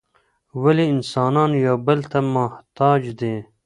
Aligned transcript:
ولي 0.61 0.85
انسانان 0.95 1.51
یو 1.65 1.75
بل 1.87 1.99
ته 2.11 2.19
محتاج 2.35 3.01
دي؟ 3.19 3.35